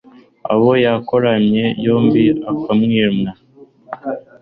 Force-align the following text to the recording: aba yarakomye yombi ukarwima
aba 0.53 0.73
yarakomye 0.83 1.63
yombi 1.85 2.23
ukarwima 2.51 3.31